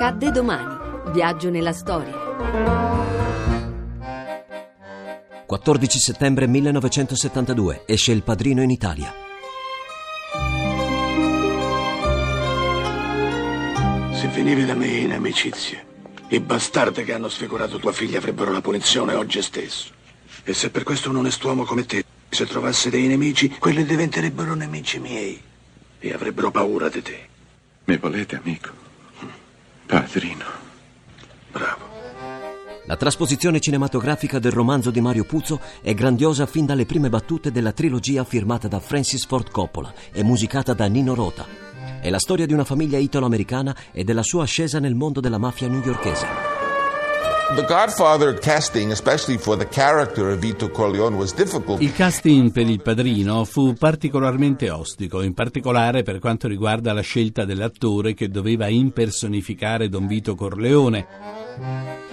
[0.00, 1.10] Accadde domani.
[1.10, 2.14] Viaggio nella storia.
[5.44, 9.12] 14 settembre 1972 esce Il Padrino in Italia.
[14.12, 15.84] Se venivi da me in amicizia,
[16.28, 19.90] i bastardi che hanno sfigurato tua figlia avrebbero la punizione oggi stesso.
[20.44, 25.00] E se per questo un onest'uomo come te, se trovasse dei nemici, quelli diventerebbero nemici
[25.00, 25.42] miei
[25.98, 27.28] e avrebbero paura di te.
[27.86, 28.87] Mi volete, amico?
[29.88, 30.44] Padrino.
[31.50, 31.86] Bravo.
[32.84, 37.72] La trasposizione cinematografica del romanzo di Mario Puzo è grandiosa fin dalle prime battute della
[37.72, 41.46] trilogia firmata da Francis Ford Coppola e musicata da Nino Rota.
[42.02, 45.68] È la storia di una famiglia italo-americana e della sua ascesa nel mondo della mafia
[45.68, 46.57] newyorkese.
[51.80, 57.46] Il casting per il padrino fu particolarmente ostico, in particolare per quanto riguarda la scelta
[57.46, 61.47] dell'attore che doveva impersonificare Don Vito Corleone.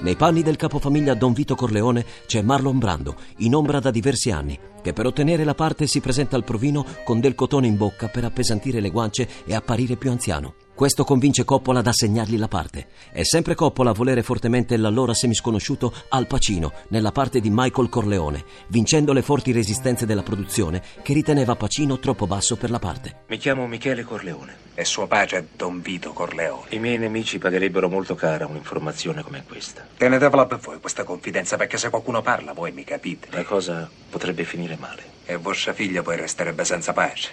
[0.00, 4.58] Nei panni del capofamiglia Don Vito Corleone c'è Marlon Brando, in ombra da diversi anni,
[4.82, 8.24] che per ottenere la parte si presenta al provino con del cotone in bocca per
[8.24, 10.54] appesantire le guance e apparire più anziano.
[10.76, 12.88] Questo convince Coppola ad assegnargli la parte.
[13.10, 18.44] È sempre Coppola a volere fortemente l'allora semisconosciuto Al Pacino nella parte di Michael Corleone,
[18.68, 23.22] vincendo le forti resistenze della produzione che riteneva Pacino troppo basso per la parte.
[23.28, 24.64] Mi chiamo Michele Corleone.
[24.74, 26.66] E suo padre Don Vito Corleone.
[26.68, 29.84] I miei nemici pagherebbero molto cara un'informazione come questa.
[29.96, 33.26] Tenetevela per voi questa confidenza, perché se qualcuno parla voi mi capite.
[33.32, 35.02] La cosa potrebbe finire male.
[35.24, 37.30] E vostra figlia poi resterebbe senza pace.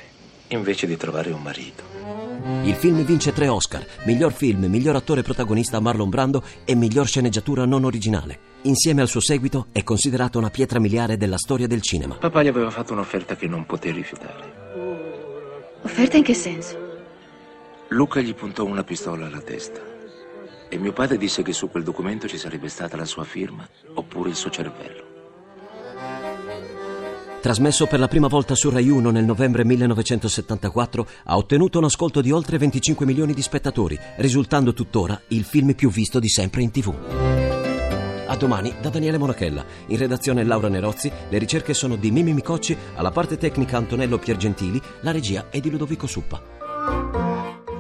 [0.48, 1.84] Invece di trovare un marito.
[2.64, 7.66] Il film vince tre Oscar, miglior film, miglior attore protagonista Marlon Brando e miglior sceneggiatura
[7.66, 8.52] non originale.
[8.64, 12.16] Insieme al suo seguito è considerato una pietra miliare della storia del cinema.
[12.16, 14.62] Papà gli aveva fatto un'offerta che non poté rifiutare.
[15.84, 16.92] Offerta in che senso?
[17.90, 19.93] Luca gli puntò una pistola alla testa
[20.74, 24.30] e mio padre disse che su quel documento ci sarebbe stata la sua firma oppure
[24.30, 25.12] il suo cervello.
[27.40, 32.22] Trasmesso per la prima volta su Rai 1 nel novembre 1974, ha ottenuto un ascolto
[32.22, 36.72] di oltre 25 milioni di spettatori, risultando tuttora il film più visto di sempre in
[36.72, 36.96] tv.
[38.26, 39.64] A domani da Daniele Monachella.
[39.88, 44.82] In redazione Laura Nerozzi, le ricerche sono di Mimi Micocci, alla parte tecnica Antonello Piergentili,
[45.02, 47.23] la regia è di Ludovico Suppa.